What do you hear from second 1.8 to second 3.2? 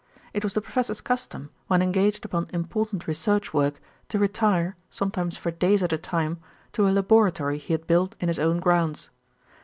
engaged upon important